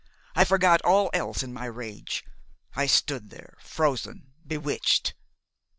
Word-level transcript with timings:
I 0.33 0.45
forgot 0.45 0.81
all 0.81 1.11
else 1.13 1.43
in 1.43 1.53
my 1.53 1.65
rage. 1.65 2.23
I 2.75 2.87
stood 2.87 3.29
there, 3.29 3.55
frozen, 3.61 4.31
bewitched. 4.47 5.13